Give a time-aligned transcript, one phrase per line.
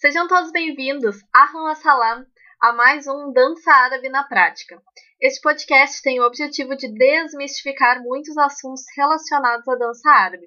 [0.00, 2.24] Sejam todos bem-vindos, Ahlan Salam,
[2.60, 4.80] a mais um Dança Árabe na Prática.
[5.20, 10.46] Este podcast tem o objetivo de desmistificar muitos assuntos relacionados à dança árabe.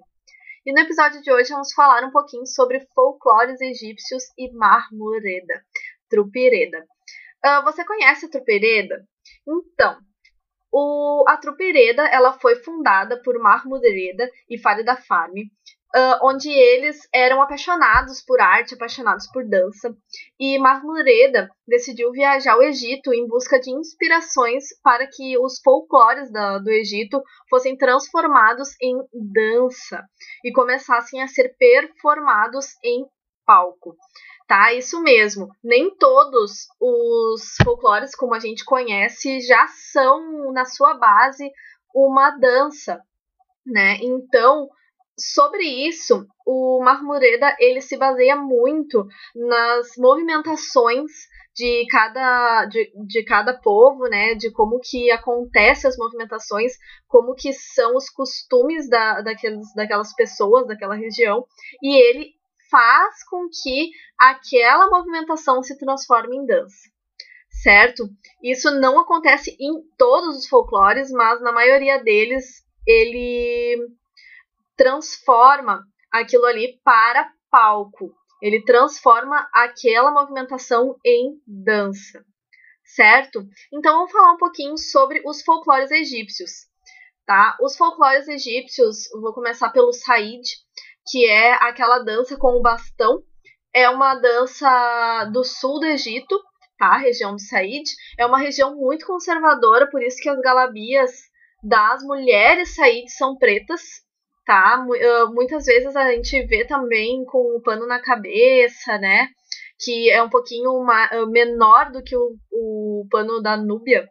[0.65, 5.65] E no episódio de hoje vamos falar um pouquinho sobre folclores egípcios e marmureda,
[6.09, 6.87] trupireda.
[7.45, 9.05] Uh, você conhece a trupireda?
[9.45, 9.99] Então,
[10.71, 15.51] o, a trupireda ela foi fundada por Mahmudreda e Farida Farmi,
[15.95, 19.95] uh, onde eles eram apaixonados por arte, apaixonados por dança.
[20.39, 26.57] E Mahmudreda decidiu viajar ao Egito em busca de inspirações para que os folclores da,
[26.59, 30.03] do Egito fossem transformados em dança
[30.43, 33.05] e começassem a ser performados em
[33.45, 33.95] palco
[34.51, 34.73] tá?
[34.73, 35.47] Isso mesmo.
[35.63, 41.49] Nem todos os folclores, como a gente conhece, já são na sua base
[41.95, 43.01] uma dança,
[43.65, 43.97] né?
[44.01, 44.67] Então,
[45.21, 51.11] sobre isso, o Marmureda ele se baseia muito nas movimentações
[51.55, 54.35] de cada, de, de cada povo, né?
[54.35, 56.73] De como que acontecem as movimentações,
[57.07, 61.45] como que são os costumes da, daqueles, daquelas pessoas, daquela região,
[61.81, 62.31] e ele
[62.69, 66.89] faz com que aquela movimentação se transforme em dança.
[67.61, 68.09] Certo?
[68.41, 73.77] Isso não acontece em todos os folclores, mas na maioria deles ele
[74.75, 78.13] transforma aquilo ali para palco.
[78.41, 82.23] Ele transforma aquela movimentação em dança.
[82.83, 83.45] Certo?
[83.71, 86.51] Então vamos falar um pouquinho sobre os folclores egípcios.
[87.25, 87.55] Tá?
[87.61, 90.41] Os folclores egípcios, vou começar pelo Said,
[91.09, 93.23] que é aquela dança com o bastão.
[93.73, 96.37] É uma dança do sul do Egito,
[96.77, 96.87] tá?
[96.87, 97.83] A região do Said.
[98.19, 101.11] É uma região muito conservadora, por isso que as galabias
[101.63, 103.81] das mulheres Said são pretas,
[104.45, 104.83] tá?
[105.33, 109.27] Muitas vezes a gente vê também com o pano na cabeça, né?
[109.79, 114.07] Que é um pouquinho uma, menor do que o, o pano da Núbia,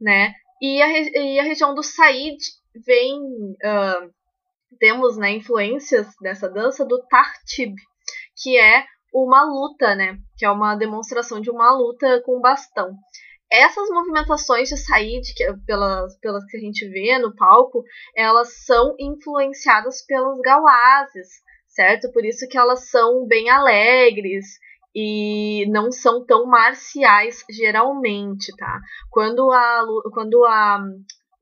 [0.00, 0.34] né?
[0.60, 2.38] E a, e a região do Said
[2.86, 4.10] vem uh,
[4.78, 7.74] temos né, influências dessa dança do Tartib,
[8.36, 10.18] que é uma luta, né?
[10.36, 12.94] Que é uma demonstração de uma luta com bastão.
[13.54, 17.84] Essas movimentações de Said, que, é pelas, pelas que a gente vê no palco,
[18.16, 21.28] elas são influenciadas pelos gauazes,
[21.68, 22.10] certo?
[22.12, 24.44] Por isso que elas são bem alegres
[24.94, 28.80] e não são tão marciais geralmente, tá?
[29.10, 30.80] Quando a, quando a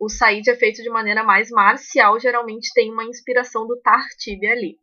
[0.02, 4.76] o Said é feito de maneira mais marcial, geralmente tem uma inspiração do Tartib ali.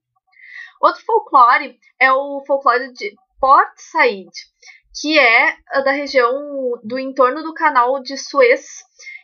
[0.81, 4.31] Outro folclore é o folclore de Port Said,
[5.01, 6.33] que é da região
[6.83, 8.65] do entorno do canal de Suez,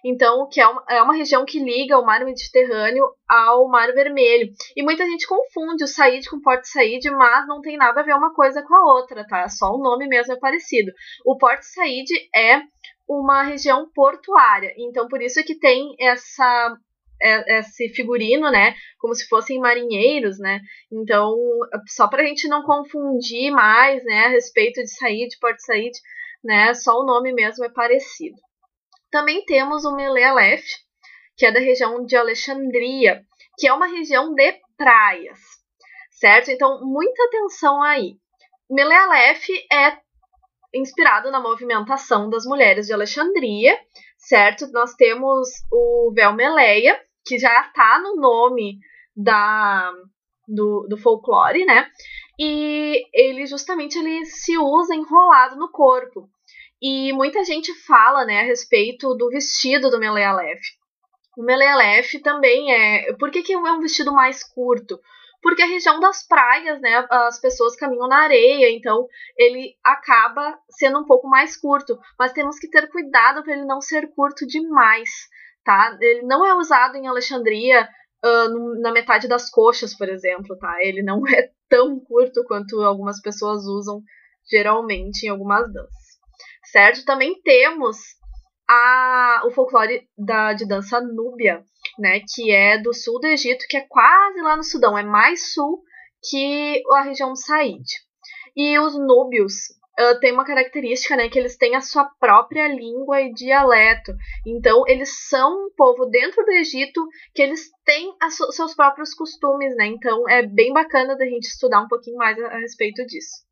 [0.03, 4.51] então que é uma, é uma região que liga o mar Mediterrâneo ao Mar Vermelho.
[4.75, 8.13] E muita gente confunde o Said com Port Said, mas não tem nada a ver
[8.13, 9.47] uma coisa com a outra, tá?
[9.49, 10.91] Só o nome mesmo é parecido.
[11.25, 12.61] O Port Said é
[13.07, 14.73] uma região portuária.
[14.77, 16.75] Então, por isso que tem essa é,
[17.21, 20.59] esse figurino, né, como se fossem marinheiros, né?
[20.91, 21.35] Então,
[21.87, 25.93] só para a gente não confundir mais, né, a respeito de Said, Porto Said,
[26.43, 28.35] né, só o nome mesmo é parecido.
[29.11, 30.63] Também temos o Melelef,
[31.37, 33.23] que é da região de Alexandria,
[33.57, 35.39] que é uma região de praias,
[36.11, 36.51] certo?
[36.51, 38.17] Então, muita atenção aí.
[38.69, 39.97] Melelef é
[40.73, 43.79] inspirado na movimentação das mulheres de Alexandria,
[44.27, 44.67] certo?
[44.71, 48.79] Nós temos o véu Meleia, que já está no nome
[49.15, 49.91] da,
[50.47, 51.89] do, do folclore, né?
[52.39, 56.27] E ele justamente ele se usa enrolado no corpo.
[56.81, 60.59] E muita gente fala, né, a respeito do vestido do Melealef.
[61.37, 63.13] O Melealef também é.
[63.13, 64.99] Por que, que é um vestido mais curto?
[65.45, 69.05] Porque a região das praias, né, as pessoas caminham na areia, então
[69.37, 73.79] ele acaba sendo um pouco mais curto, mas temos que ter cuidado para ele não
[73.79, 75.07] ser curto demais,
[75.63, 75.95] tá?
[76.01, 77.87] Ele não é usado em Alexandria
[78.25, 80.77] uh, na metade das coxas, por exemplo, tá?
[80.79, 84.01] Ele não é tão curto quanto algumas pessoas usam
[84.49, 86.05] geralmente em algumas danças.
[86.71, 87.05] Certo?
[87.05, 87.97] Também temos
[88.67, 91.63] a, o folclore da, de dança núbia,
[91.97, 95.53] né, que é do sul do Egito, que é quase lá no Sudão, é mais
[95.53, 95.81] sul
[96.29, 97.83] que a região do Said.
[98.55, 99.53] E os núbios
[99.99, 104.13] uh, têm uma característica, né, que eles têm a sua própria língua e dialeto.
[104.45, 108.13] Então, eles são um povo dentro do Egito que eles têm
[108.51, 109.87] seus próprios costumes, né?
[109.87, 113.43] Então, é bem bacana da gente estudar um pouquinho mais a, a respeito disso.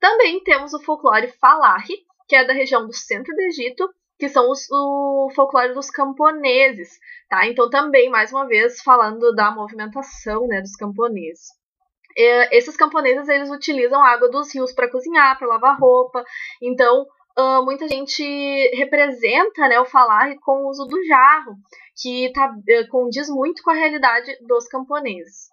[0.00, 3.88] Também temos o folclore Falahi, que é da região do centro do Egito,
[4.22, 6.90] que são os, o folclore dos camponeses,
[7.28, 7.44] tá?
[7.44, 11.48] Então também, mais uma vez, falando da movimentação, né, dos camponeses.
[12.52, 16.24] esses camponeses eles utilizam água dos rios para cozinhar, para lavar roupa.
[16.62, 17.04] Então,
[17.36, 18.22] uh, muita gente
[18.76, 21.56] representa né, o falar com o uso do jarro,
[22.00, 25.48] que tá, uh, condiz muito com a realidade dos camponeses.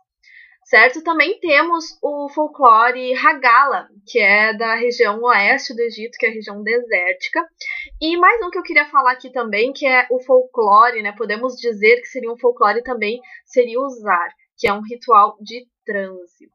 [0.70, 1.02] Certo?
[1.04, 6.32] Também temos o folclore Hagala, que é da região oeste do Egito, que é a
[6.32, 7.44] região desértica.
[8.00, 11.12] E mais um que eu queria falar aqui também, que é o folclore, né?
[11.18, 15.66] Podemos dizer que seria um folclore também, seria o Zar, que é um ritual de
[15.84, 16.48] transe.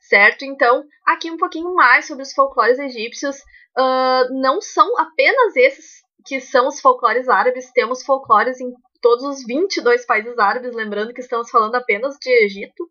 [0.00, 0.44] Certo?
[0.44, 3.36] Então, aqui um pouquinho mais sobre os folclores egípcios.
[3.78, 9.46] Uh, não são apenas esses que são os folclores árabes, temos folclores em todos os
[9.46, 12.90] 22 países árabes, lembrando que estamos falando apenas de Egito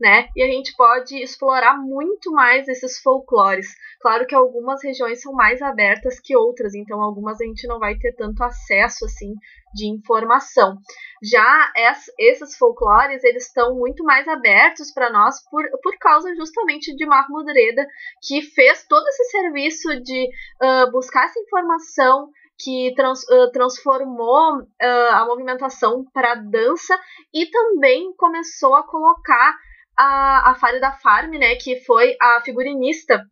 [0.00, 0.28] né?
[0.34, 3.74] E a gente pode explorar muito mais esses folclores.
[4.00, 7.96] Claro que algumas regiões são mais abertas que outras, então algumas a gente não vai
[7.96, 9.34] ter tanto acesso assim
[9.74, 10.78] de informação.
[11.22, 11.72] Já
[12.18, 17.52] esses folclores, eles estão muito mais abertos para nós por, por causa justamente de Mahmoud
[17.52, 17.86] Reda,
[18.22, 20.28] que fez todo esse serviço de
[20.62, 26.96] uh, buscar essa informação, que trans, uh, transformou uh, a movimentação para dança
[27.32, 29.56] e também começou a colocar
[29.96, 33.24] a, a Farida Farm, né, que foi a figurinista,